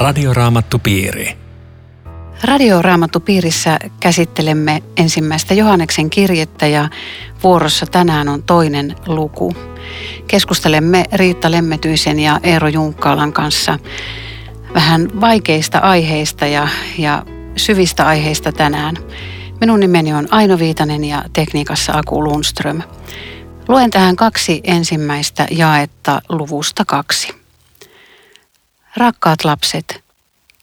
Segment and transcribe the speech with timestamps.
[0.00, 1.36] Radioraamattupiiri.
[2.44, 6.88] Radioraamattupiirissä käsittelemme ensimmäistä Johanneksen kirjettä ja
[7.42, 9.54] vuorossa tänään on toinen luku.
[10.26, 13.78] Keskustelemme Riitta Lemmetyisen ja Eero Junkkaalan kanssa
[14.74, 17.22] vähän vaikeista aiheista ja, ja
[17.56, 18.96] syvistä aiheista tänään.
[19.60, 22.82] Minun nimeni on Aino Viitanen ja tekniikassa Aku Lundström.
[23.68, 27.39] Luen tähän kaksi ensimmäistä jaetta luvusta kaksi.
[28.96, 30.04] Rakkaat lapset,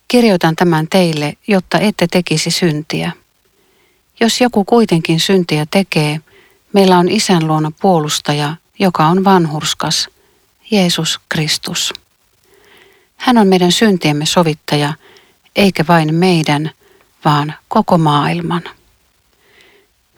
[0.07, 3.11] kirjoitan tämän teille, jotta ette tekisi syntiä.
[4.19, 6.21] Jos joku kuitenkin syntiä tekee,
[6.73, 10.09] meillä on isän luona puolustaja, joka on vanhurskas,
[10.71, 11.93] Jeesus Kristus.
[13.17, 14.93] Hän on meidän syntiemme sovittaja,
[15.55, 16.71] eikä vain meidän,
[17.25, 18.63] vaan koko maailman.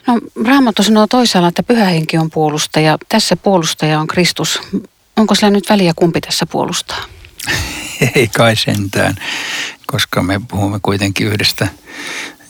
[0.08, 2.98] No, Raamattu sanoo toisaalla, että pyhä henki on puolustaja.
[3.10, 4.60] Tässä puolustaja on Kristus.
[5.18, 7.04] Onko sillä nyt väliä, kumpi tässä puolustaa?
[8.16, 9.16] Ei kai sentään,
[9.88, 11.68] koska me puhumme kuitenkin yhdestä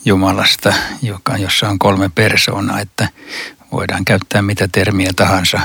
[0.05, 3.09] Jumalasta, joka, jossa on kolme persoonaa, että
[3.71, 5.59] voidaan käyttää mitä termiä tahansa,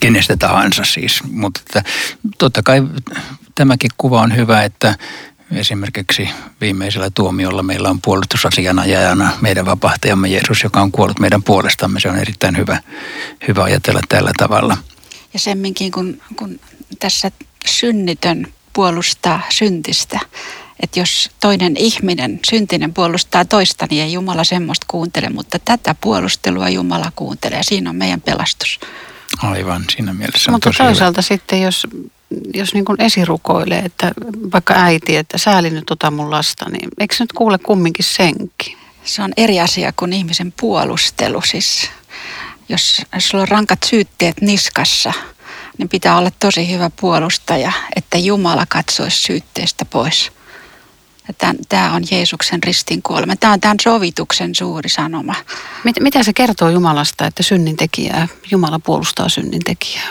[0.00, 1.22] kenestä tahansa siis.
[1.30, 1.90] Mutta että,
[2.38, 2.82] totta kai
[3.54, 4.94] tämäkin kuva on hyvä, että
[5.52, 6.28] Esimerkiksi
[6.60, 12.00] viimeisellä tuomiolla meillä on puolustusasianajajana meidän vapahtajamme Jeesus, joka on kuollut meidän puolestamme.
[12.00, 12.80] Se on erittäin hyvä,
[13.48, 14.76] hyvä ajatella tällä tavalla.
[15.32, 16.60] Ja semminkin, kun, kun
[16.98, 17.30] tässä
[17.66, 20.20] synnitön puolustaa syntistä,
[20.80, 26.68] että jos toinen ihminen, syntinen puolustaa toista, niin ei Jumala semmoista kuuntele, mutta tätä puolustelua
[26.68, 27.62] Jumala kuuntelee.
[27.62, 28.80] Siinä on meidän pelastus.
[29.42, 31.28] Aivan, siinä mielessä on Mutta tosi toisaalta hyvä.
[31.28, 31.86] sitten, jos,
[32.54, 34.12] jos niin kuin esirukoilee, että
[34.52, 38.78] vaikka äiti, että sääli nyt tota mun lasta, niin eikö se nyt kuule kumminkin senkin?
[39.04, 41.42] Se on eri asia kuin ihmisen puolustelu.
[41.42, 41.90] Siis
[42.68, 45.12] jos, jos sulla on rankat syytteet niskassa,
[45.78, 50.32] niin pitää olla tosi hyvä puolustaja, että Jumala katsoisi syytteestä pois.
[51.68, 53.36] Tämä on Jeesuksen ristin kuolema.
[53.36, 55.34] Tämä on tämän sovituksen suuri sanoma.
[55.84, 60.08] Mit, mitä se kertoo Jumalasta, että synnin tekijää, Jumala puolustaa synnin tekijää?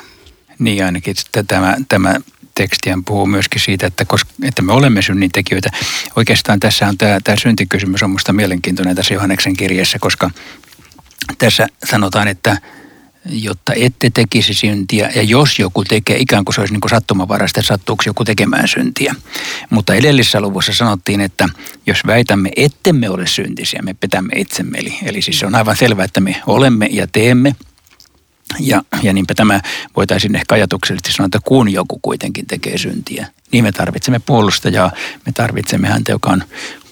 [0.59, 2.15] Niin ainakin että tämä, tämä
[2.55, 5.69] tekstiä puhuu myöskin siitä, että, koska, että me olemme synnintekijöitä.
[6.15, 10.31] Oikeastaan tässä on tämä, tämä syntikysymys on minusta mielenkiintoinen tässä Johanneksen kirjassa, koska
[11.37, 12.57] tässä sanotaan, että
[13.29, 17.59] jotta ette tekisi syntiä, ja jos joku tekee, ikään kuin se olisi niin kuin sattumanvaraista,
[17.59, 19.15] että sattuuko joku tekemään syntiä.
[19.69, 21.49] Mutta edellisessä luvussa sanottiin, että
[21.87, 24.77] jos väitämme, ettemme ole syntisiä, me petämme itsemme.
[24.77, 27.55] Eli, eli siis se on aivan selvää, että me olemme ja teemme,
[28.59, 29.61] ja, ja niinpä tämä
[29.95, 34.91] voitaisiin ehkä ajatuksellisesti sanoa, että kun joku kuitenkin tekee syntiä, niin me tarvitsemme puolustajaa,
[35.25, 36.43] me tarvitsemme häntä, joka on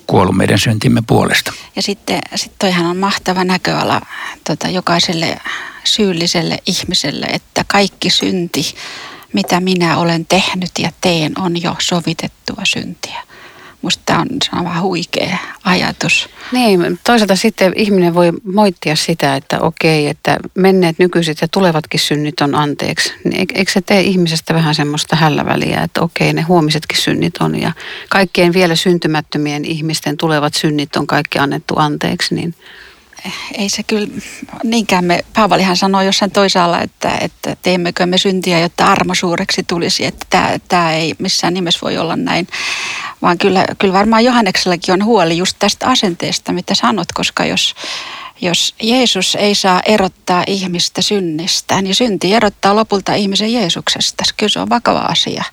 [0.07, 1.53] kuollut meidän syntimme puolesta.
[1.75, 4.01] Ja sitten sit toihan on mahtava näköala
[4.47, 5.37] tota, jokaiselle
[5.83, 8.75] syylliselle ihmiselle, että kaikki synti,
[9.33, 13.21] mitä minä olen tehnyt ja teen, on jo sovitettua syntiä.
[13.83, 14.27] Musta tämä on,
[14.59, 16.29] on vähän huikea ajatus.
[16.51, 22.41] Niin, toisaalta sitten ihminen voi moittia sitä, että okei, että menneet nykyiset ja tulevatkin synnit
[22.41, 23.13] on anteeksi.
[23.23, 27.71] Niin eikö se tee ihmisestä vähän semmoista hälläväliä, että okei, ne huomisetkin synnit on ja
[28.09, 32.55] kaikkien vielä syntymättömien ihmisten tulevat synnit on kaikki annettu anteeksi, niin
[33.57, 34.07] ei se kyllä,
[34.63, 40.05] niinkään me, Paavalihan sanoi jossain toisaalla, että, että teemmekö me syntiä, jotta armo suureksi tulisi,
[40.05, 42.47] että tämä, tämä ei missään nimessä voi olla näin.
[43.21, 47.75] Vaan kyllä, kyllä varmaan Johanneksellakin on huoli just tästä asenteesta, mitä sanot, koska jos,
[48.41, 54.23] jos Jeesus ei saa erottaa ihmistä synnistä, niin synti erottaa lopulta ihmisen Jeesuksesta.
[54.37, 55.43] Kyllä se on vakava asia.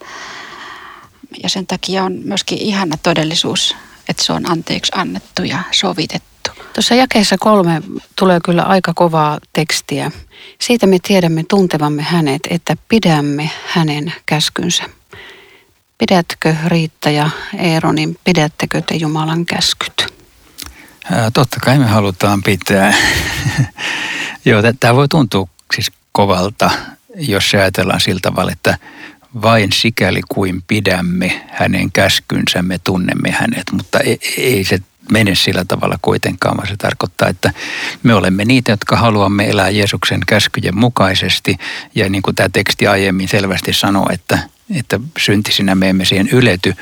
[1.42, 3.76] Ja sen takia on myöskin ihana todellisuus,
[4.08, 6.29] että se on anteeksi annettu ja sovitettu.
[6.72, 7.82] Tuossa jakeessa kolme
[8.18, 10.12] tulee kyllä aika kovaa tekstiä.
[10.58, 14.84] Siitä me tiedämme tuntevamme hänet, että pidämme hänen käskynsä.
[15.98, 20.06] Pidätkö Riitta ja Eero, niin pidättekö te Jumalan käskyt?
[21.10, 22.94] Ää, totta kai me halutaan pitää.
[24.44, 26.70] Joo, tämä voi tuntua siis kovalta,
[27.16, 28.78] jos se ajatellaan sillä tavalla, että
[29.42, 34.78] vain sikäli kuin pidämme hänen käskynsä, me tunnemme hänet, mutta ei, ei se
[35.10, 37.52] mene sillä tavalla kuitenkaan, vaan se tarkoittaa, että
[38.02, 41.56] me olemme niitä, jotka haluamme elää Jeesuksen käskyjen mukaisesti.
[41.94, 44.38] Ja niin kuin tämä teksti aiemmin selvästi sanoo, että,
[44.78, 46.74] että syntisinä me emme siihen ylety,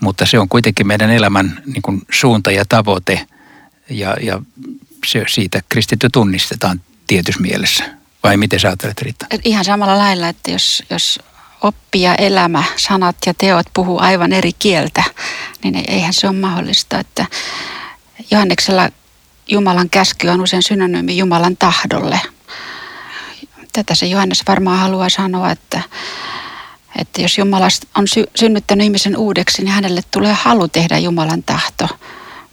[0.00, 3.26] mutta se on kuitenkin meidän elämän niin kuin suunta ja tavoite
[3.90, 4.42] ja, ja
[5.06, 7.84] se, siitä kristitty tunnistetaan tietyssä mielessä.
[8.22, 9.26] Vai miten sä ajattelet, Riitta?
[9.44, 11.20] Ihan samalla lailla, että jos, jos
[11.62, 15.02] oppi ja elämä, sanat ja teot puhuu aivan eri kieltä,
[15.64, 17.26] niin eihän se ole mahdollista, että
[18.30, 18.88] Johanneksella
[19.48, 22.20] Jumalan käsky on usein synonyymi Jumalan tahdolle.
[23.72, 25.80] Tätä se Johannes varmaan haluaa sanoa, että,
[26.98, 27.68] Että jos Jumala
[27.98, 31.88] on sy- synnyttänyt ihmisen uudeksi, niin hänelle tulee halu tehdä Jumalan tahto.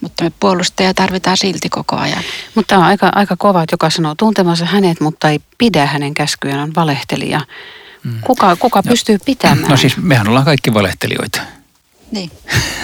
[0.01, 2.23] Mutta me puolustajia tarvitaan silti koko ajan.
[2.55, 6.59] Mutta on aika, aika kova, että joka sanoo tuntemansa hänet, mutta ei pidä hänen käskyjään,
[6.59, 7.41] on valehtelija.
[8.07, 8.19] Mm.
[8.21, 9.69] Kuka, kuka no, pystyy pitämään?
[9.69, 11.41] No siis mehän ollaan kaikki valehtelijoita.
[12.11, 12.31] Niin.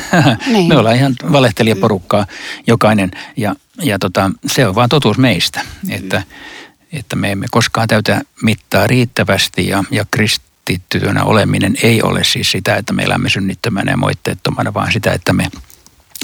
[0.53, 0.67] niin.
[0.67, 2.25] Me ollaan ihan valehtelijaporukkaa
[2.67, 6.97] jokainen ja, ja tota, se on vaan totuus meistä, että, mm.
[6.99, 12.75] että me emme koskaan täytä mittaa riittävästi ja, ja kristittyönä oleminen ei ole siis sitä,
[12.75, 15.47] että me elämme synnittömänä ja moitteettomana, vaan sitä, että me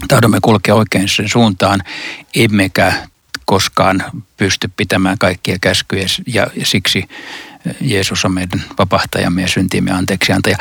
[0.08, 1.84] tahdomme kulkea oikein sen suuntaan,
[2.36, 2.94] emmekä
[3.46, 4.04] koskaan
[4.38, 7.08] pysty pitämään kaikkia käskyjä ja siksi
[7.82, 10.58] Jeesus on meidän vapahtajamme ja syntiimme anteeksiantaja.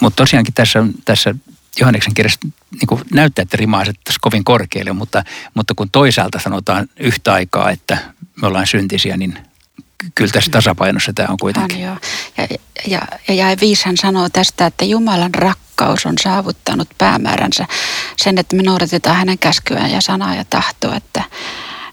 [0.00, 1.34] Mutta tosiaankin tässä, tässä
[1.80, 2.40] Johanneksen kirjassa
[2.70, 5.24] niin näyttää, että rima asettaisiin kovin korkealle, mutta,
[5.54, 7.98] mutta kun toisaalta sanotaan yhtä aikaa, että
[8.42, 9.38] me ollaan syntisiä, niin
[10.14, 11.76] kyllä tässä tasapainossa tämä on kuitenkin.
[11.76, 12.46] On, Ja,
[12.86, 17.66] ja, ja, ja viishan sanoo tästä, että Jumalan rakkaus on saavuttanut päämääränsä
[18.16, 21.24] sen, että me noudatetaan hänen käskyään ja sanaa ja tahtoa, että,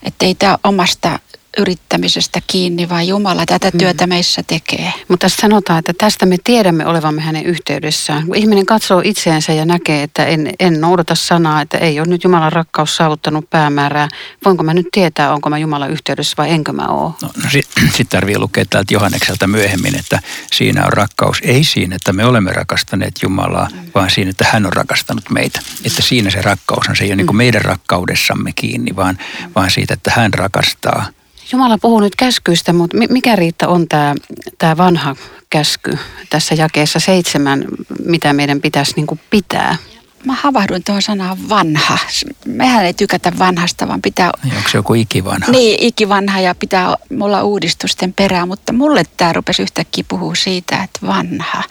[0.04, 1.20] että ei tämä omasta
[1.58, 3.78] yrittämisestä kiinni, vaan Jumala tätä mm.
[3.78, 4.94] työtä meissä tekee.
[5.08, 8.28] Mutta tässä sanotaan, että tästä me tiedämme olevamme hänen yhteydessään.
[8.28, 12.24] Kun ihminen katsoo itseensä ja näkee, että en, en noudata sanaa, että ei ole nyt
[12.24, 14.08] Jumalan rakkaus saavuttanut päämäärää,
[14.46, 17.12] voinko mä nyt tietää, onko mä Jumalan yhteydessä vai enkö mä ole?
[17.22, 20.20] No, no sitten sit tarvii lukea täältä Johannekselta myöhemmin, että
[20.52, 21.38] siinä on rakkaus.
[21.42, 23.92] Ei siinä, että me olemme rakastaneet Jumalaa, mm.
[23.96, 25.60] vaan siinä, että hän on rakastanut meitä.
[25.84, 26.96] Että siinä se rakkaus on.
[26.96, 27.28] Se ei ole mm.
[27.28, 29.52] niin meidän rakkaudessamme kiinni, vaan, mm.
[29.56, 31.06] vaan siitä, että hän rakastaa
[31.52, 34.16] Jumala puhuu nyt käskyistä, mutta mikä Riitta on tämä,
[34.58, 35.16] tämä vanha
[35.50, 35.98] käsky
[36.30, 37.66] tässä jakeessa seitsemän,
[38.06, 39.78] mitä meidän pitäisi niin kuin pitää?
[40.26, 41.98] Mä havahduin tuohon sanaan vanha.
[42.46, 44.32] Mehän ei tykätä vanhasta, vaan pitää...
[44.44, 45.52] Onko se joku ikivanha?
[45.52, 51.00] Niin, ikivanha ja pitää olla uudistusten perää, mutta mulle tämä rupesi yhtäkkiä puhua siitä, että
[51.08, 51.64] vanha.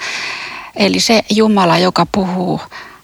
[0.76, 2.60] Eli se Jumala, joka puhuu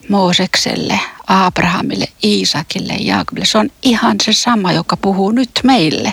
[0.08, 3.46] Moosekselle, Abrahamille, Iisakille ja Jaakobille.
[3.46, 6.12] Se on ihan se sama, joka puhuu nyt meille.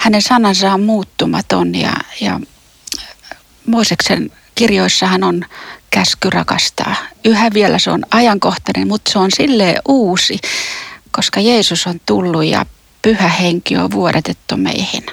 [0.00, 2.40] Hänen sanansa on muuttumaton ja, ja
[3.66, 5.44] Mooseksen kirjoissahan on
[5.90, 6.94] käsky rakastaa.
[7.24, 10.38] Yhä vielä se on ajankohtainen, mutta se on silleen uusi,
[11.10, 12.66] koska Jeesus on tullut ja
[13.02, 15.06] pyhä henki on vuodatettu meihin.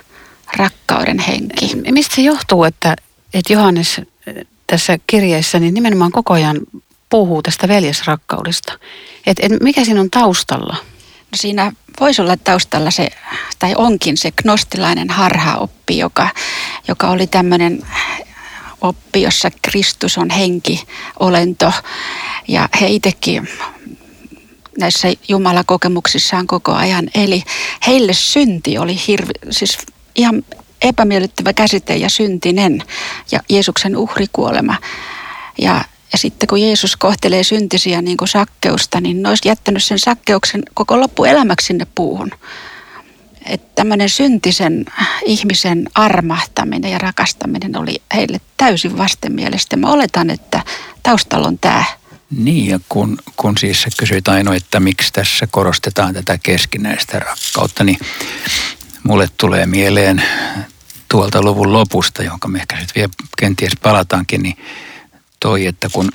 [0.57, 1.75] Rakkauden henki.
[1.91, 2.95] Mistä se johtuu, että,
[3.33, 4.01] että Johannes
[4.67, 6.57] tässä kirjeessä niin nimenomaan koko ajan
[7.09, 8.79] puhuu tästä veljesrakkaudesta.
[9.25, 10.75] Et, et mikä siinä on taustalla?
[11.31, 13.09] No siinä voisi olla taustalla se,
[13.59, 16.29] tai onkin se gnostilainen harhaoppi, joka,
[16.87, 17.83] joka oli tämmöinen
[18.81, 20.83] oppi, jossa Kristus on henki,
[21.19, 21.71] olento.
[22.47, 23.49] Ja he itsekin
[24.79, 27.09] näissä Jumalakokemuksissaan koko ajan.
[27.15, 27.43] Eli
[27.87, 29.77] heille synti oli hirvi, siis
[30.15, 30.43] ihan
[30.81, 32.83] epämiellyttävä käsite ja syntinen
[33.31, 34.75] ja Jeesuksen uhrikuolema.
[35.57, 39.99] Ja ja sitten kun Jeesus kohtelee syntisiä niin kuin sakkeusta, niin ne olisi jättänyt sen
[39.99, 42.31] sakkeuksen koko loppuelämäksi sinne puuhun.
[43.45, 44.85] Että tämmöinen syntisen
[45.25, 49.77] ihmisen armahtaminen ja rakastaminen oli heille täysin vastenmielestä.
[49.77, 50.63] Mä oletan, että
[51.03, 51.83] taustalla on tämä.
[52.37, 57.97] Niin, ja kun, kun siis kysyit Aino, että miksi tässä korostetaan tätä keskinäistä rakkautta, niin
[59.03, 60.23] mulle tulee mieleen
[61.11, 64.57] tuolta luvun lopusta, jonka me ehkä sitten vielä kenties palataankin, niin
[65.39, 66.09] toi, että kun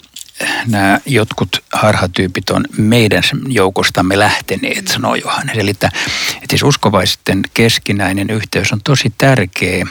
[0.67, 5.59] nämä jotkut harhatyypit on meidän joukostamme lähteneet, sanoo Johannes.
[5.59, 5.91] Eli että,
[6.35, 9.87] että siis uskovaisten keskinäinen yhteys on tosi tärkeä,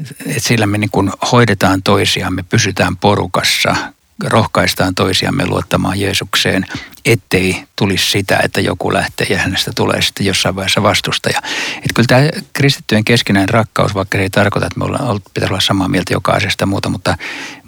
[0.00, 3.76] että sillä me niin kuin hoidetaan toisiamme, pysytään porukassa,
[4.22, 6.66] rohkaistaan toisiamme luottamaan Jeesukseen,
[7.04, 11.38] ettei tulisi sitä, että joku lähtee ja hänestä tulee sitten jossain vaiheessa vastustaja.
[11.76, 15.60] Että kyllä tämä kristittyjen keskinäinen rakkaus, vaikka se ei tarkoita, että me ollaan, pitäisi olla
[15.60, 17.16] samaa mieltä joka asiasta muuta, mutta,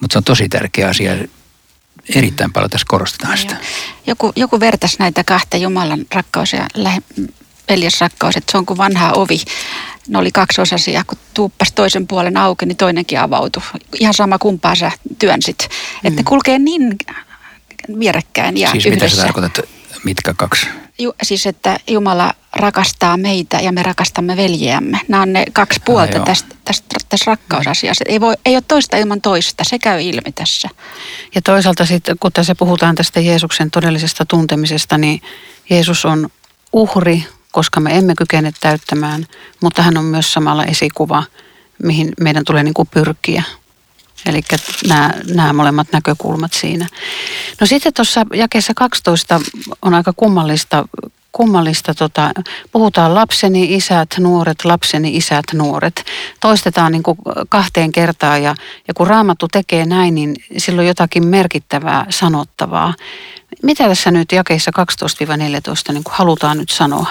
[0.01, 1.13] mutta se on tosi tärkeä asia.
[2.15, 3.57] Erittäin paljon tässä korostetaan sitä.
[4.07, 7.03] Joku, joku vertaisi näitä kahta Jumalan rakkaus ja lähe,
[7.69, 9.41] veljesrakkaus, että se on kuin vanha ovi.
[10.09, 13.63] Ne oli kaksi osasia, kun tuuppas toisen puolen auki, niin toinenkin avautui.
[14.01, 15.59] Ihan sama kumpaa sä työnsit.
[15.69, 16.09] Mm.
[16.09, 16.97] Että kulkee niin
[17.99, 19.05] vierekkäin ja Siis yhdessä.
[19.05, 19.69] mitä sä tarkoitat,
[20.05, 20.67] mitkä kaksi?
[20.99, 25.01] Ju, siis että Jumala rakastaa meitä ja me rakastamme veljeämme.
[25.09, 28.05] Nämä on ne kaksi puolta ah, tästä, tästä, tästä rakkausasiasta.
[28.09, 30.69] Ei, voi, ei ole toista ilman toista, se käy ilmi tässä.
[31.35, 35.23] Ja toisaalta sitten, kun tässä puhutaan tästä Jeesuksen todellisesta tuntemisesta, niin
[35.71, 36.29] Jeesus on
[36.73, 39.27] uhri koska me emme kykene täyttämään,
[39.61, 41.23] mutta hän on myös samalla esikuva,
[41.83, 43.43] mihin meidän tulee niin kuin pyrkiä.
[44.27, 44.41] Eli
[44.89, 46.87] nämä, nämä molemmat näkökulmat siinä.
[47.61, 49.41] No sitten tuossa jakeessa 12
[49.83, 50.89] on aika kummallista,
[51.33, 51.95] kummallista.
[51.95, 52.31] Tota,
[52.73, 56.05] puhutaan lapseni isät, nuoret, lapseni isät, nuoret.
[56.41, 57.19] Toistetaan niin kuin
[57.49, 58.55] kahteen kertaan ja,
[58.89, 62.95] ja kun Raamattu tekee näin, niin silloin jotakin merkittävää sanottavaa.
[63.63, 64.71] Mitä tässä nyt jakeissa
[65.91, 67.07] 12-14 niin kuin halutaan nyt sanoa?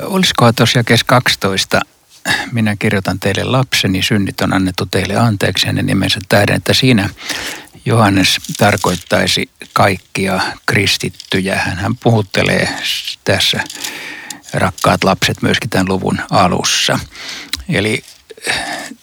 [0.00, 1.80] Olisiko tuossa jakeessa 12
[2.52, 7.08] minä kirjoitan teille lapseni, synnit on annettu teille anteeksi hänen nimensä tähden, että siinä
[7.84, 11.56] Johannes tarkoittaisi kaikkia kristittyjä.
[11.56, 12.68] Hän puhuttelee
[13.24, 13.64] tässä
[14.52, 16.98] rakkaat lapset myöskin tämän luvun alussa.
[17.68, 18.04] Eli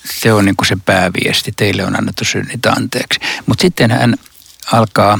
[0.06, 3.20] se on niin kuin se pääviesti, teille on annettu synnit anteeksi.
[3.46, 4.16] Mutta sitten hän
[4.72, 5.20] alkaa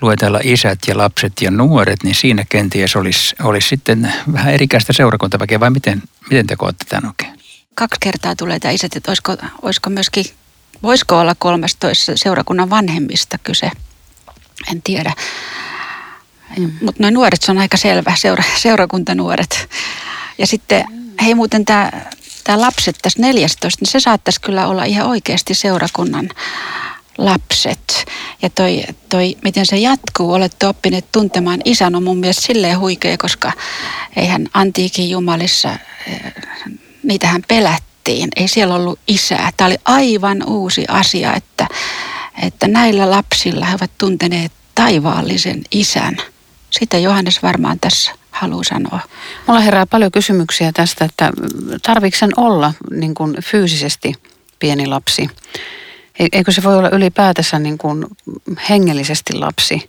[0.00, 5.60] luetella isät ja lapset ja nuoret, niin siinä kenties olisi, olisi sitten vähän erikäistä seurakuntaväkeä,
[5.60, 7.40] vai miten, miten te kootte tämän oikein?
[7.74, 10.24] Kaksi kertaa tulee tämä isät, että olisiko, olisiko myöskin,
[10.82, 13.70] voisiko olla 13 seurakunnan vanhemmista kyse,
[14.70, 15.12] en tiedä.
[16.58, 16.72] Mm.
[16.82, 19.68] Mutta noin nuoret, se on aika selvä, seura, seurakuntanuoret.
[20.38, 20.84] Ja sitten,
[21.22, 21.90] hei muuten tämä,
[22.44, 26.28] tämä lapset tässä 14, niin se saattaisi kyllä olla ihan oikeasti seurakunnan
[27.20, 28.04] lapset.
[28.42, 33.16] Ja toi, toi, miten se jatkuu, olette oppineet tuntemaan isän on mun mielestä silleen huikea,
[33.18, 33.52] koska
[34.16, 35.68] eihän antiikin jumalissa,
[36.06, 36.32] eh,
[37.02, 38.28] niitähän pelättiin.
[38.36, 39.50] Ei siellä ollut isää.
[39.56, 41.68] Tämä oli aivan uusi asia, että,
[42.42, 46.16] että näillä lapsilla he ovat tunteneet taivaallisen isän.
[46.70, 49.00] Sitä Johannes varmaan tässä haluaa sanoa.
[49.46, 51.30] Mulla herää paljon kysymyksiä tästä, että
[51.86, 54.14] tarvitsen sen olla niin kuin fyysisesti
[54.58, 55.30] pieni lapsi?
[56.32, 58.06] Eikö se voi olla ylipäätänsä niin kuin
[58.68, 59.88] hengellisesti lapsi?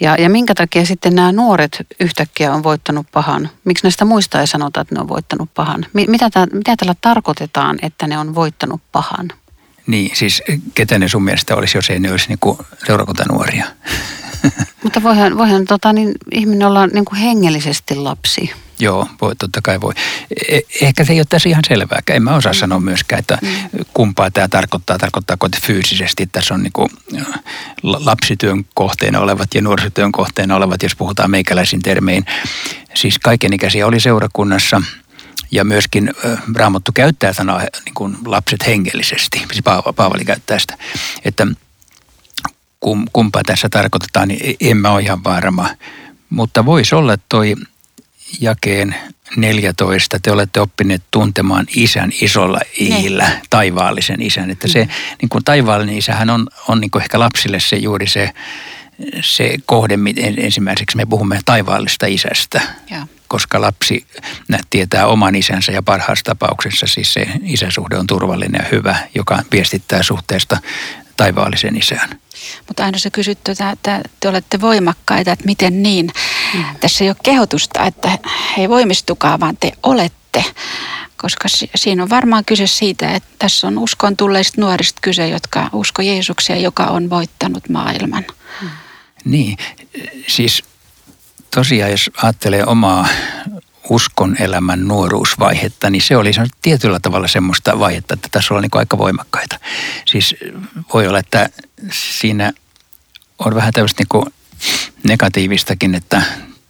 [0.00, 3.50] Ja, ja minkä takia sitten nämä nuoret yhtäkkiä on voittanut pahan?
[3.64, 5.86] Miksi näistä muista ei sanota, että ne on voittanut pahan?
[5.92, 9.28] Mitä, mitä tällä tarkoitetaan, että ne on voittanut pahan?
[9.86, 10.42] Niin, siis
[10.74, 13.66] ketä ne sun mielestä olisi, jos ei ne olisi niin seurakuntanuoria?
[14.82, 18.50] Mutta voihan, voihan tota, niin, ihminen olla niin kuin hengellisesti lapsi.
[18.78, 19.92] Joo, voi, totta kai voi.
[20.48, 22.16] E- ehkä se ei ole tässä ihan selvääkään.
[22.16, 22.58] En mä osaa mm.
[22.58, 23.48] sanoa myöskään, että mm.
[23.94, 24.98] kumpaa tämä tarkoittaa.
[24.98, 26.88] Tarkoittaako, että fyysisesti tässä on niin kuin
[27.82, 32.24] lapsityön kohteena olevat ja nuorisotyön kohteena olevat, jos puhutaan meikäläisin termein.
[32.94, 34.82] Siis kaikenikäisiä oli seurakunnassa
[35.52, 36.14] ja myöskin
[36.54, 39.38] Raamattu käyttää sanaa niin kuin lapset hengellisesti.
[39.38, 39.64] Siis
[39.96, 40.78] Paavali käyttää sitä.
[41.24, 41.46] Että
[43.12, 45.68] kumpaa tässä tarkoitetaan, niin en mä ole ihan varma.
[46.30, 47.54] Mutta voisi olla toi
[48.40, 48.94] jakeen
[49.36, 53.42] 14, te olette oppineet tuntemaan isän isolla iillä, ne.
[53.50, 54.50] taivaallisen isän.
[54.50, 54.90] Että se mm.
[55.22, 58.30] niin kuin taivaallinen isähän on, on niin kuin ehkä lapsille se juuri se,
[59.20, 59.98] se kohde,
[60.36, 62.60] ensimmäiseksi me puhumme taivaallista isästä.
[62.90, 63.06] Ja.
[63.28, 64.06] Koska lapsi
[64.70, 70.02] tietää oman isänsä ja parhaassa tapauksessa siis se isäsuhde on turvallinen ja hyvä, joka viestittää
[70.02, 70.58] suhteesta
[71.16, 72.18] taivaallisen isään.
[72.68, 76.10] Mutta aina se kysytty, että te olette voimakkaita, että miten niin.
[76.54, 76.64] Mm.
[76.80, 78.18] Tässä ei ole kehotusta, että
[78.56, 80.44] he voimistukaa, vaan te olette.
[81.16, 86.02] Koska siinä on varmaan kyse siitä, että tässä on uskon tulleista nuorista kyse, jotka usko
[86.02, 88.24] Jeesuksia, joka on voittanut maailman.
[88.62, 88.68] Mm.
[89.24, 89.56] Niin,
[90.26, 90.64] siis
[91.54, 93.08] tosiaan jos ajattelee omaa
[93.90, 96.30] uskon elämän nuoruusvaihetta, niin se oli
[96.62, 99.58] tietyllä tavalla semmoista vaihetta, että tässä on niin aika voimakkaita.
[100.06, 100.34] Siis
[100.94, 101.48] voi olla, että
[101.92, 102.52] siinä
[103.38, 104.32] on vähän tämmöistä niin
[105.04, 106.22] negatiivistakin, että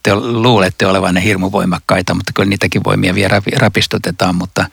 [0.02, 4.66] te luulette olevanne hirmu voimakkaita, mutta kyllä niitäkin voimia vielä rapistutetaan, mutta,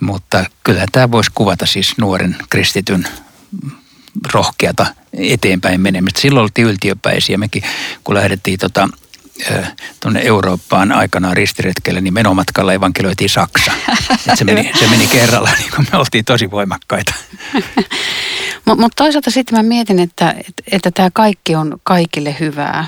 [0.00, 3.08] mutta kyllä tämä voisi kuvata siis nuoren kristityn
[4.32, 4.86] rohkeata
[5.18, 6.20] eteenpäin menemistä.
[6.20, 7.38] Silloin oltiin yltiöpäisiä.
[7.38, 7.62] Mekin
[8.04, 8.88] kun lähdettiin tota,
[10.02, 13.72] tuonne Eurooppaan aikanaan ristiretkelle, niin menomatkalla evankelioitiin Saksa.
[14.34, 17.14] se, meni, se meni kerralla, niin kun me oltiin tosi voimakkaita.
[18.64, 22.86] Mutta mut toisaalta sitten mä mietin, että, että, että tämä kaikki on kaikille hyvää.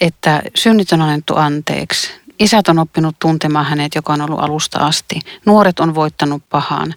[0.00, 2.10] Että synnit on annettu anteeksi.
[2.38, 5.20] Isät on oppinut tuntemaan hänet, joka on ollut alusta asti.
[5.46, 6.94] Nuoret on voittanut pahan.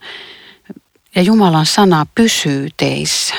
[1.20, 3.36] Ja Jumalan sana pysyy teissä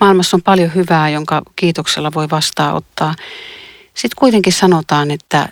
[0.00, 3.14] maailmassa on paljon hyvää, jonka kiitoksella voi vastaanottaa.
[3.94, 5.48] Sitten kuitenkin sanotaan, että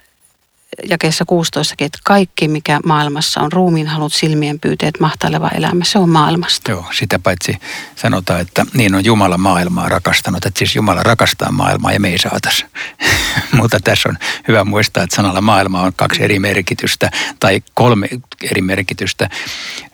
[0.89, 6.09] jakeessa 16, että kaikki mikä maailmassa on, ruumiin halut, silmien pyyteet, mahtaileva elämä, se on
[6.09, 6.71] maailmasta.
[6.71, 7.59] Joo, sitä paitsi
[7.97, 12.19] sanotaan, että niin on Jumala maailmaa rakastanut, että siis Jumala rakastaa maailmaa ja me ei
[12.19, 12.67] saatas.
[13.59, 14.19] Mutta tässä on
[14.49, 18.09] hyvä muistaa, että sanalla maailma on kaksi eri merkitystä tai kolme
[18.51, 19.29] eri merkitystä.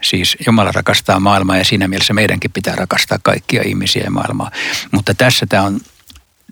[0.02, 4.50] Siis Jumala rakastaa maailmaa ja siinä mielessä meidänkin pitää rakastaa kaikkia ihmisiä ja maailmaa.
[4.90, 5.80] Mutta tässä tämä on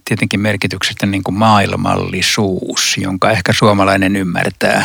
[0.05, 4.85] tietenkin merkityksestä niin kuin maailmallisuus, jonka ehkä suomalainen ymmärtää.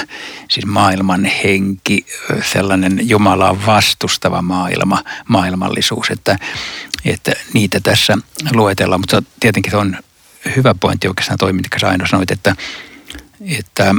[0.49, 2.05] Siis maailman henki,
[2.53, 6.39] sellainen Jumalaa vastustava maailma, maailmallisuus, että,
[7.05, 8.17] että niitä tässä
[8.51, 9.01] luetellaan.
[9.01, 9.97] Mutta tietenkin se on
[10.55, 12.55] hyvä pointti oikeastaan toi, mitä aina sanoit, että,
[13.57, 13.95] että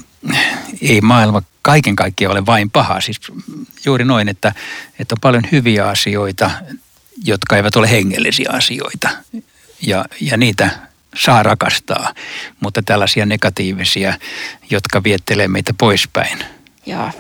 [0.82, 3.00] ei maailma kaiken kaikkiaan ole vain paha.
[3.00, 3.20] Siis
[3.84, 4.52] juuri noin, että,
[4.98, 6.50] että on paljon hyviä asioita,
[7.24, 9.08] jotka eivät ole hengellisiä asioita.
[9.82, 10.87] Ja, ja niitä
[11.18, 12.14] saa rakastaa,
[12.60, 14.14] mutta tällaisia negatiivisia,
[14.70, 16.38] jotka viettelee meitä poispäin.
[16.86, 17.10] Joo,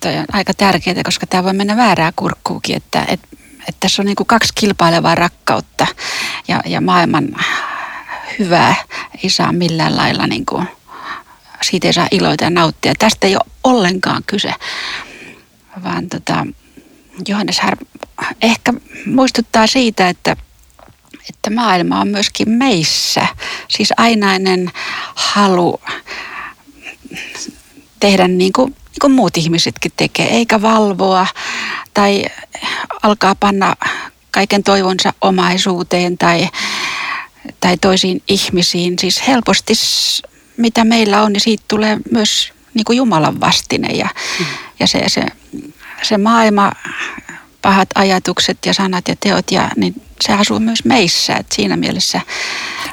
[0.00, 4.06] toi on aika tärkeää, koska tämä voi mennä väärää kurkkuukin, että, että, että tässä on
[4.06, 5.86] niin kuin kaksi kilpailevaa rakkautta
[6.48, 7.28] ja, ja maailman
[8.38, 8.74] hyvää
[9.22, 10.68] ei saa millään lailla niin kuin,
[11.62, 12.94] siitä ei saa iloita ja nauttia.
[12.98, 14.52] Tästä ei ole ollenkaan kyse,
[15.84, 16.46] vaan tota,
[17.28, 17.76] Johannes Har
[18.42, 18.72] ehkä
[19.06, 20.36] muistuttaa siitä, että
[21.28, 23.26] että maailma on myöskin meissä.
[23.68, 24.70] Siis ainainen
[25.14, 25.80] halu
[28.00, 31.26] tehdä niin kuin, niin kuin muut ihmisetkin tekee, eikä valvoa
[31.94, 32.24] tai
[33.02, 33.76] alkaa panna
[34.30, 36.48] kaiken toivonsa omaisuuteen tai,
[37.60, 38.98] tai toisiin ihmisiin.
[38.98, 39.74] Siis helposti
[40.56, 44.46] mitä meillä on, niin siitä tulee myös niin kuin Jumalan vastine ja, mm.
[44.80, 45.22] ja se, se,
[46.02, 46.72] se maailma
[47.62, 51.36] pahat ajatukset ja sanat ja teot, ja, niin se asuu myös meissä.
[51.36, 52.20] Että siinä mielessä...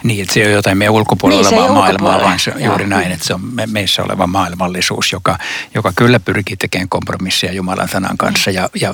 [0.03, 2.69] Niin, että se ei ole jotain meidän ulkopuolella niin, olevaa maailmaa, vaan se on Joo.
[2.69, 5.38] juuri näin, että se on me, meissä oleva maailmallisuus, joka,
[5.75, 8.55] joka kyllä pyrkii tekemään kompromisseja Jumalan sanan kanssa niin.
[8.55, 8.93] ja, ja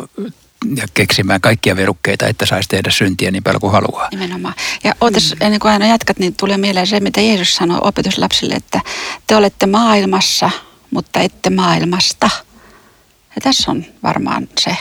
[0.76, 4.08] ja keksimään kaikkia verukkeita, että saisi tehdä syntiä niin paljon kuin haluaa.
[4.12, 4.54] Nimenomaan.
[4.84, 5.46] Ja ootas, mm.
[5.46, 8.82] ennen kuin aina jatkat, niin tulee mieleen se, mitä Jeesus sanoi opetuslapsille, että
[9.28, 10.50] te olette maailmassa,
[10.92, 12.30] mutta ette maailmasta.
[13.36, 14.78] Ja tässä on varmaan se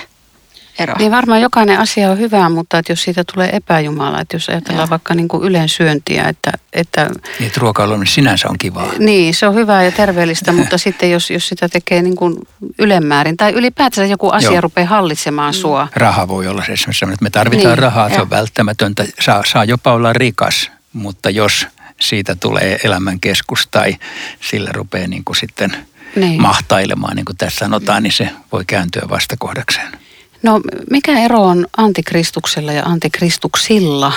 [0.79, 0.95] ero.
[0.99, 4.87] Niin varmaan jokainen asia on hyvä, mutta että jos siitä tulee epäjumala, että jos ajatellaan
[4.87, 4.91] ja.
[4.91, 6.53] vaikka niin kuin ylensyöntiä, että...
[6.73, 8.93] että niin, että ruokailu sinänsä on kivaa.
[8.99, 12.35] Niin, se on hyvää ja terveellistä, mutta sitten jos, jos sitä tekee niin kuin
[12.79, 14.61] ylemmäärin tai ylipäätään joku asia Joo.
[14.61, 15.59] rupeaa hallitsemaan mm.
[15.59, 15.89] sua.
[15.95, 19.65] Raha voi olla se esimerkiksi että me tarvitaan niin, rahaa, se on välttämätöntä, saa, saa
[19.65, 21.67] jopa olla rikas, mutta jos
[22.01, 23.97] siitä tulee elämän keskus tai
[24.41, 25.77] sillä rupeaa niin kuin sitten
[26.17, 26.43] niin.
[26.43, 30.08] mahtailemaan, niin kuin tässä sanotaan, niin se voi kääntyä vastakohdakseen.
[30.43, 34.13] No mikä ero on antikristuksella ja antikristuksilla?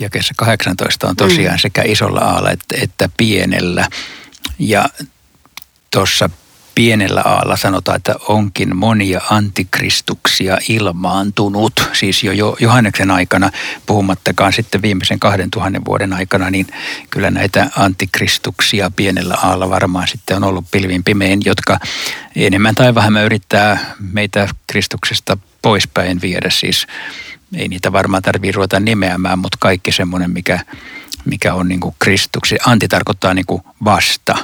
[0.00, 1.60] Jakeessa 18 on tosiaan mm.
[1.60, 3.88] sekä isolla aalla että, että pienellä.
[4.58, 4.88] Ja
[5.90, 6.30] tuossa
[6.74, 11.72] pienellä aalla sanotaan, että onkin monia antikristuksia ilmaantunut.
[11.92, 13.50] Siis jo Johanneksen aikana,
[13.86, 16.66] puhumattakaan sitten viimeisen kahden tuhannen vuoden aikana, niin
[17.10, 21.78] kyllä näitä antikristuksia pienellä aalla varmaan sitten on ollut pilvin pimein, jotka
[22.36, 26.50] enemmän tai vähemmän yrittää meitä Kristuksesta poispäin viedä.
[26.50, 26.86] Siis
[27.56, 30.60] ei niitä varmaan tarvitse ruveta nimeämään, mutta kaikki semmoinen, mikä,
[31.24, 32.56] mikä on niin kuin Kristuksi.
[32.66, 34.36] Anti tarkoittaa niin kuin vasta.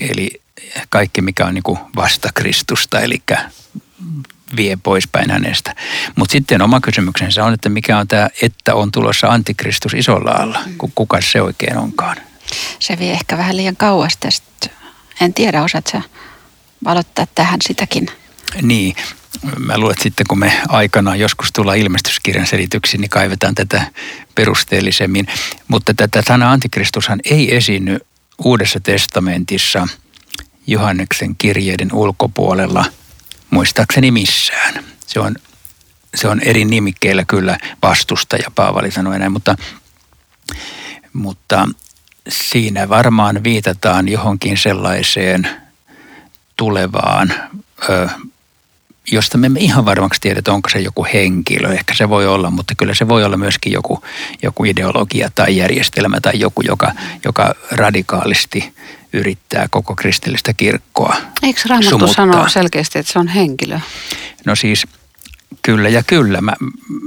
[0.00, 0.41] Eli
[0.88, 3.22] kaikki, mikä on niin kuin vasta Kristusta, eli
[4.56, 5.74] vie poispäin hänestä.
[6.16, 10.60] Mutta sitten oma kysymyksensä on, että mikä on tämä, että on tulossa antikristus isolla alla,
[10.94, 12.16] kuka se oikein onkaan?
[12.78, 14.70] Se vie ehkä vähän liian kauas tästä.
[15.20, 16.02] En tiedä, osaat sä
[16.84, 18.08] valottaa tähän sitäkin?
[18.62, 18.96] Niin,
[19.58, 23.86] mä luulen, että sitten kun me aikanaan joskus tullaan ilmestyskirjan selityksiin, niin kaivetaan tätä
[24.34, 25.26] perusteellisemmin.
[25.68, 27.98] Mutta tätä sana antikristushan ei esiinny
[28.44, 29.88] Uudessa testamentissa–
[30.66, 32.84] Johanneksen kirjeiden ulkopuolella
[33.50, 34.84] muistaakseni missään.
[35.06, 35.36] Se on,
[36.14, 39.56] se on eri nimikkeillä kyllä vastustaja, Paavali sanoi näin, mutta,
[41.12, 41.68] mutta
[42.28, 45.48] siinä varmaan viitataan johonkin sellaiseen
[46.56, 47.34] tulevaan,
[47.88, 48.08] ö,
[49.12, 51.72] josta me emme ihan varmaksi tiedä, onko se joku henkilö.
[51.72, 54.04] Ehkä se voi olla, mutta kyllä se voi olla myöskin joku,
[54.42, 56.92] joku ideologia tai järjestelmä tai joku, joka,
[57.24, 58.74] joka radikaalisti
[59.12, 62.14] yrittää koko kristillistä kirkkoa Eikö Raamattu sumuttaa.
[62.14, 63.80] sano selkeästi, että se on henkilö?
[64.46, 64.86] No siis
[65.62, 66.40] kyllä ja kyllä.
[66.40, 66.52] Mä,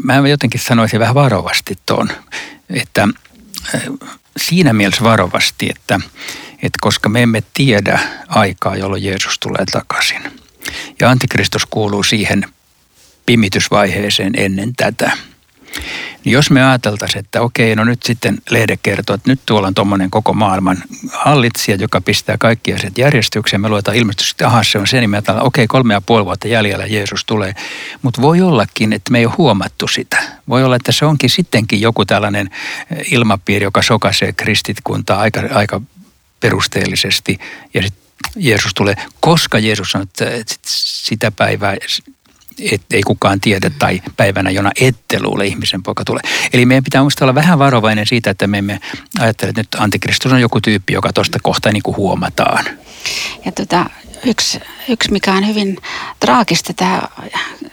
[0.04, 2.10] mä jotenkin sanoisin vähän varovasti tuon,
[2.70, 3.08] että
[3.76, 3.82] äh,
[4.38, 6.00] siinä mielessä varovasti, että,
[6.54, 10.22] että koska me emme tiedä aikaa, jolloin Jeesus tulee takaisin.
[11.00, 12.46] Ja antikristus kuuluu siihen
[13.26, 15.12] pimitysvaiheeseen ennen tätä.
[16.26, 19.74] Niin jos me ajateltaisiin, että okei, no nyt sitten lehde kertoo, että nyt tuolla on
[19.74, 20.78] tuommoinen koko maailman
[21.12, 23.62] hallitsija, joka pistää kaikki asiat järjestykseen.
[23.62, 26.26] Me luetaan ilmestys, että aha, se on se, niin me ajatellaan, okei, kolme ja puoli
[26.26, 27.56] vuotta jäljellä Jeesus tulee.
[28.02, 30.24] Mutta voi ollakin, että me ei ole huomattu sitä.
[30.50, 32.50] Voi olla, että se onkin sittenkin joku tällainen
[33.12, 35.82] ilmapiiri, joka sokaisee kristitkuntaa aika, aika
[36.40, 37.38] perusteellisesti.
[37.74, 38.04] Ja sitten
[38.36, 41.76] Jeesus tulee, koska Jeesus sanoo, että sitä päivää
[42.72, 46.22] et ei kukaan tiedä tai päivänä, jona ette luule ihmisen poika tulee.
[46.54, 48.80] Eli meidän pitää muista olla vähän varovainen siitä, että me emme
[49.20, 52.66] ajattele, että nyt antikristus on joku tyyppi, joka tuosta kohta niin kuin huomataan.
[53.46, 53.90] Ja tota,
[54.26, 55.78] yksi, yksi, mikä on hyvin
[56.20, 57.02] traagista, tämä,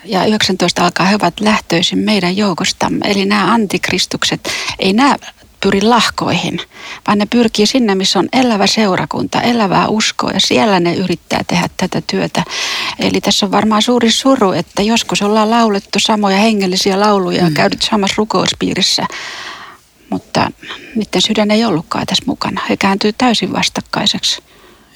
[0.04, 3.06] ja 19 alkaa, he ovat lähtöisin meidän joukostamme.
[3.10, 5.16] Eli nämä antikristukset, ei nämä
[5.62, 6.60] pyri lahkoihin,
[7.06, 11.68] vaan ne pyrkii sinne, missä on elävä seurakunta, elävää uskoa ja siellä ne yrittää tehdä
[11.76, 12.44] tätä työtä.
[12.98, 17.54] Eli tässä on varmaan suuri suru, että joskus ollaan laulettu samoja hengellisiä lauluja ja mm.
[17.54, 19.06] käynyt samassa rukouspiirissä,
[20.10, 20.50] mutta
[20.94, 22.60] niiden sydän ei ollutkaan tässä mukana.
[22.68, 24.42] He kääntyy täysin vastakkaiseksi.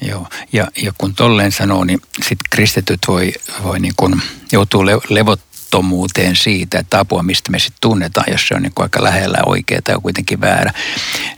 [0.01, 4.91] Joo, ja, ja kun tolleen sanoo, niin sitten kristityt voi, voi niin kun joutuu le,
[5.09, 9.03] levot, levottomuuteen siitä, että apua, mistä me sitten tunnetaan, jos se on niin kuin aika
[9.03, 10.71] lähellä oikea tai kuitenkin väärä.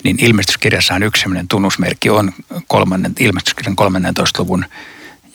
[0.03, 2.33] Niin ilmestyskirjassahan yksi sellainen tunnusmerkki on
[2.67, 4.41] kolmannen, ilmestyskirjan 13.
[4.43, 4.65] luvun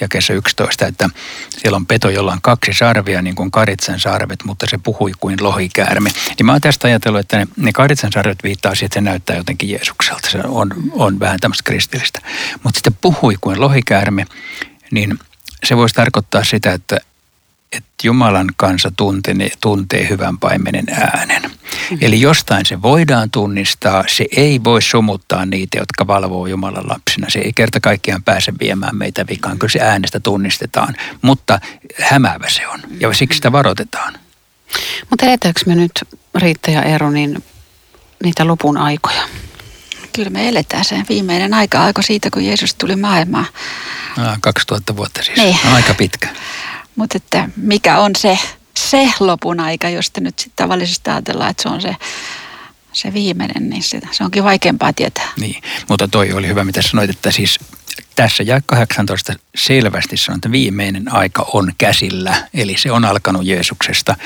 [0.00, 1.10] jakeessa 11, että
[1.58, 5.36] siellä on peto, jolla on kaksi sarvia, niin kuin karitsan sarvet, mutta se puhui kuin
[5.42, 6.10] lohikäärme.
[6.38, 9.36] Niin mä oon tästä ajatellut, että ne, ne karitsan sarvet viittaa siihen, että se näyttää
[9.36, 10.30] jotenkin Jeesukselta.
[10.30, 12.20] Se on, on vähän tämmöistä kristillistä.
[12.62, 14.26] Mutta sitten puhui kuin lohikäärme,
[14.90, 15.18] niin
[15.64, 17.00] se voisi tarkoittaa sitä, että
[17.76, 21.42] että Jumalan kansa tuntee, tuntee hyvän paimenen äänen.
[21.42, 21.98] Mm-hmm.
[22.00, 27.30] Eli jostain se voidaan tunnistaa, se ei voi sumuttaa niitä, jotka valvoo Jumalan lapsina.
[27.30, 31.60] Se ei kerta kaikkiaan pääse viemään meitä vikaan, kyllä se äänestä tunnistetaan, mutta
[32.00, 34.14] hämäävä se on ja siksi sitä varoitetaan.
[35.10, 35.92] Mutta eletäänkö me nyt,
[36.34, 37.44] Riitta ja Eero, niin
[38.24, 39.22] niitä lopun aikoja?
[40.12, 43.46] Kyllä me eletään sen viimeinen aika, aika siitä, kun Jeesus tuli maailmaan.
[44.18, 45.56] Ah, 2000 vuotta siis, niin.
[45.72, 46.28] aika pitkä.
[46.96, 48.38] Mutta että mikä on se,
[48.76, 51.96] se lopun aika, josta nyt sitten tavallisesti ajatellaan, että se on se,
[52.92, 55.28] se viimeinen, niin se, se onkin vaikeampaa tietää.
[55.40, 57.58] Niin, mutta toi oli hyvä, mitä sanoit, että siis
[58.16, 64.16] tässä ja 18 selvästi sanoo, että viimeinen aika on käsillä, eli se on alkanut Jeesuksesta.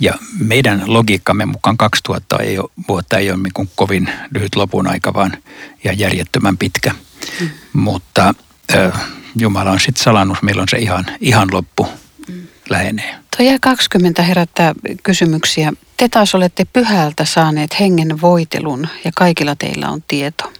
[0.00, 5.14] Ja meidän logiikkamme mukaan 2000 ei ole, vuotta ei ole niin kovin lyhyt lopun aika,
[5.14, 5.36] vaan
[5.84, 6.94] ja järjettömän pitkä.
[7.40, 7.50] Mm.
[7.72, 8.34] Mutta
[8.74, 9.00] äh,
[9.36, 11.88] Jumala on sitten salannut, milloin se ihan, ihan loppu
[12.28, 12.42] mm.
[12.70, 13.14] lähenee.
[13.36, 15.72] Tuo jää 20 herättää kysymyksiä.
[15.96, 20.52] Te taas olette pyhältä saaneet hengen voitelun ja kaikilla teillä on tieto.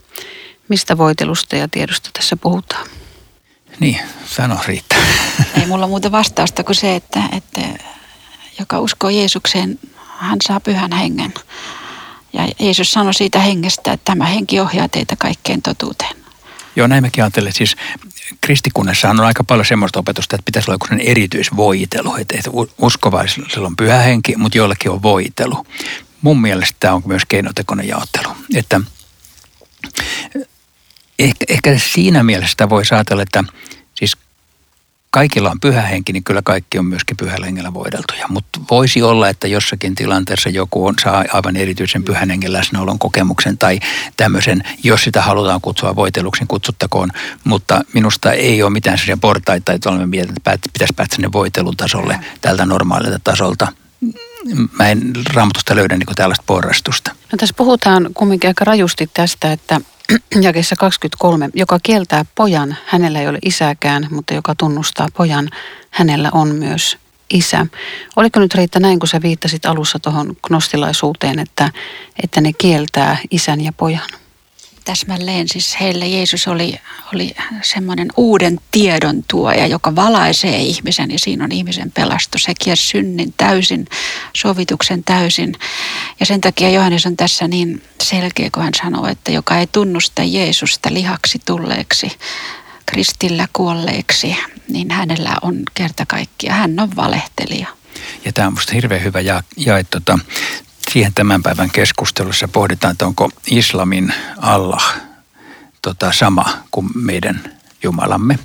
[0.67, 2.87] Mistä voitelusta ja tiedosta tässä puhutaan?
[3.79, 4.95] Niin, sano Riitta.
[5.59, 7.61] Ei mulla muuta vastausta kuin se, että, että
[8.59, 9.79] joka uskoo Jeesukseen,
[10.17, 11.33] hän saa pyhän hengen.
[12.33, 16.15] Ja Jeesus sanoi siitä hengestä, että tämä henki ohjaa teitä kaikkeen totuuteen.
[16.75, 17.53] Joo, näin mekin ajattelen.
[17.53, 17.75] Siis
[18.41, 22.15] kristikunnassa on aika paljon semmoista opetusta, että pitäisi olla joku erityisvoitelu.
[22.15, 22.35] Että,
[22.77, 25.67] uskovaisilla on pyhä henki, mutta joillakin on voitelu.
[26.21, 28.29] Mun mielestä tämä on myös keinotekoinen jaottelu.
[28.55, 28.81] Että
[31.19, 33.43] ehkä, ehkä siinä mielessä voi ajatella, että
[35.15, 38.25] kaikilla on pyhä henki, niin kyllä kaikki on myöskin pyhällä hengellä voideltuja.
[38.29, 43.57] Mutta voisi olla, että jossakin tilanteessa joku on, saa aivan erityisen pyhän hengen läsnäolon kokemuksen
[43.57, 43.79] tai
[44.17, 47.09] tämmöisen, jos sitä halutaan kutsua voiteluksi, niin kutsuttakoon.
[47.43, 51.77] Mutta minusta ei ole mitään sellaisia portaita, että olemme mietin, että pitäisi päästä sinne voitelun
[51.77, 53.67] tasolle tältä normaalilta tasolta
[54.79, 57.11] mä en raamatusta löydä niin tällaista porrastusta.
[57.31, 59.81] No tässä puhutaan kumminkin aika rajusti tästä, että
[60.41, 65.49] jakessa 23, joka kieltää pojan, hänellä ei ole isäkään, mutta joka tunnustaa pojan,
[65.89, 66.97] hänellä on myös
[67.29, 67.67] isä.
[68.15, 71.71] Oliko nyt Riitta näin, kun sä viittasit alussa tuohon gnostilaisuuteen, että,
[72.23, 74.09] että ne kieltää isän ja pojan?
[74.85, 76.75] Täsmälleen siis heille Jeesus oli,
[77.13, 82.47] oli semmoinen uuden tiedon tuoja, joka valaisee ihmisen ja siinä on ihmisen pelastus.
[82.47, 83.87] He kiersi synnin täysin,
[84.33, 85.53] sovituksen täysin.
[86.19, 90.23] Ja sen takia Johannes on tässä niin selkeä, kun hän sanoo, että joka ei tunnusta
[90.23, 92.11] Jeesusta lihaksi tulleeksi,
[92.85, 94.35] kristillä kuolleeksi,
[94.69, 96.53] niin hänellä on kerta kaikkia.
[96.53, 97.67] Hän on valehtelija.
[98.25, 99.43] Ja tämä on minusta hirveän hyvä ja,
[99.89, 100.19] tota,
[100.91, 104.93] siihen tämän päivän keskustelussa pohditaan, että onko islamin Allah
[105.81, 108.39] tota, sama kuin meidän Jumalamme.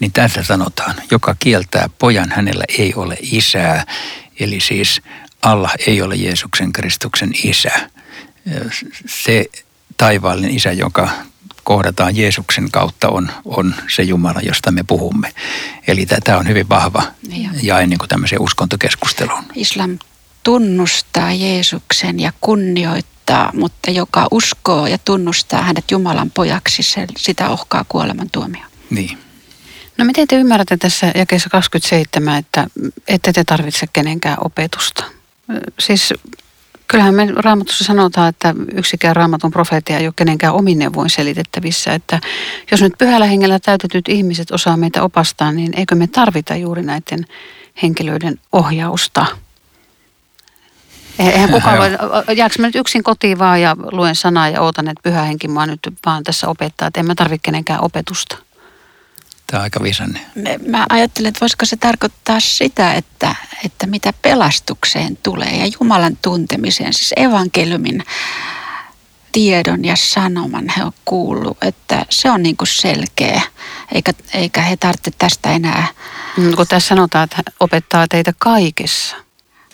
[0.00, 3.86] Niin tässä sanotaan, joka kieltää pojan, hänellä ei ole isää.
[4.40, 5.02] Eli siis
[5.42, 7.90] Allah ei ole Jeesuksen Kristuksen isä.
[9.06, 9.46] Se
[9.96, 11.08] taivaallinen isä, joka
[11.64, 15.32] kohdataan Jeesuksen kautta, on, on se Jumala, josta me puhumme.
[15.86, 17.02] Eli tämä on hyvin vahva
[17.62, 19.44] ja ennen kuin tämmöiseen uskontokeskusteluun.
[19.54, 19.98] Islam
[20.42, 27.84] tunnustaa Jeesuksen ja kunnioittaa, mutta joka uskoo ja tunnustaa hänet Jumalan pojaksi, se, sitä ohkaa
[27.88, 28.62] kuoleman tuomio.
[28.90, 29.18] Niin.
[29.98, 32.66] No miten te ymmärrätte tässä jakeessa 27, että
[33.08, 35.04] ette te tarvitse kenenkään opetusta?
[35.80, 36.14] Siis
[36.90, 41.94] kyllähän me raamatussa sanotaan, että yksikään raamatun profeetia ei ole kenenkään omin neuvoin selitettävissä.
[41.94, 42.20] Että
[42.70, 47.26] jos nyt pyhällä hengellä täytetyt ihmiset osaa meitä opastaa, niin eikö me tarvita juuri näiden
[47.82, 49.26] henkilöiden ohjausta?
[51.20, 55.02] Eihän kukaan voi, jääkö mä nyt yksin kotiin vaan ja luen sanaa ja ootan, että
[55.02, 58.36] pyhä henki mua nyt vaan tässä opettaa, että en mä tarvitse kenenkään opetusta.
[59.46, 60.20] Tämä on aika visanne.
[60.66, 66.94] Mä ajattelen, että voisiko se tarkoittaa sitä, että, että mitä pelastukseen tulee ja Jumalan tuntemiseen,
[66.94, 68.04] siis evankeliumin
[69.32, 73.42] tiedon ja sanoman he on kuullut, että se on niin kuin selkeä,
[73.94, 75.86] eikä, eikä he tarvitse tästä enää.
[76.36, 79.16] Mm, kun tässä sanotaan, että opettaa teitä kaikessa.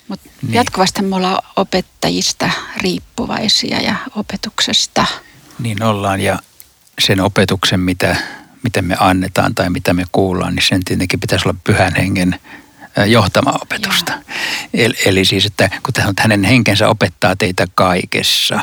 [0.09, 0.55] Mutta niin.
[0.55, 5.07] jatkuvasti me ollaan opettajista riippuvaisia ja opetuksesta.
[5.59, 6.39] Niin ollaan ja
[6.99, 8.17] sen opetuksen, mitä
[8.67, 12.41] miten me annetaan tai mitä me kuullaan, niin sen tietenkin pitäisi olla pyhän hengen
[13.07, 14.13] johtama opetusta.
[14.75, 18.61] Eli, eli siis, että kun hänen henkensä opettaa teitä kaikessa,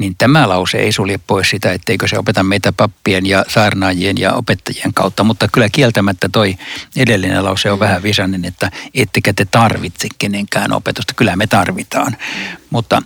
[0.00, 4.32] niin tämä lause ei sulje pois sitä, etteikö se opeta meitä pappien ja saarnaajien ja
[4.32, 5.24] opettajien kautta.
[5.24, 6.56] Mutta kyllä kieltämättä toi
[6.96, 11.14] edellinen lause on vähän visainen, että ettekä te tarvitse kenenkään opetusta.
[11.14, 12.16] Kyllä me tarvitaan.
[12.70, 13.02] Mutta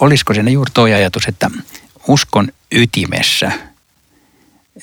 [0.00, 1.50] olisiko siinä juuri tuo ajatus, että
[2.08, 3.52] uskon ytimessä–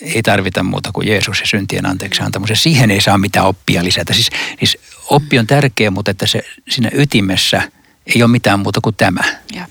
[0.01, 2.49] ei tarvita muuta kuin Jeesus ja syntien anteeksi antamus.
[2.53, 4.13] siihen ei saa mitään oppia lisätä.
[4.13, 4.77] Siis, siis
[5.09, 7.71] oppi on tärkeä, mutta että se siinä ytimessä
[8.15, 9.21] ei ole mitään muuta kuin tämä.
[9.53, 9.67] Ja.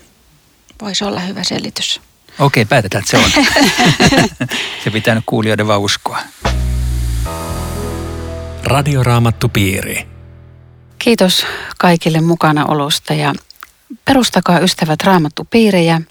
[0.81, 2.01] Voisi olla hyvä selitys.
[2.39, 3.45] Okei, päätetään, että se on.
[4.83, 6.19] se pitää nyt kuulijoiden vaan uskoa.
[8.63, 10.07] Radioraamattupiiri.
[10.99, 11.45] Kiitos
[11.77, 13.33] kaikille mukanaolosta ja
[14.05, 16.01] perustakaa ystävät raamattupiirejä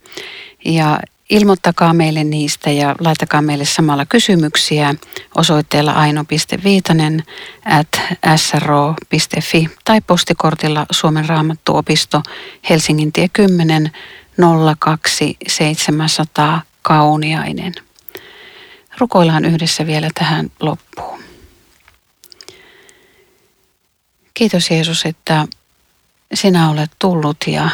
[0.64, 1.00] ja
[1.30, 4.94] Ilmoittakaa meille niistä ja laittakaa meille samalla kysymyksiä
[5.34, 7.22] osoitteella aino.viitanen
[7.64, 8.00] at
[8.36, 12.22] sro.fi tai postikortilla Suomen raamattuopisto
[12.70, 13.90] Helsingin tie 10
[14.78, 17.74] 02700 Kauniainen.
[18.98, 21.20] Rukoillaan yhdessä vielä tähän loppuun.
[24.34, 25.46] Kiitos Jeesus, että
[26.34, 27.70] sinä olet tullut ja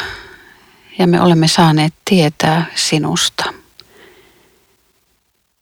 [0.99, 3.53] ja me olemme saaneet tietää sinusta.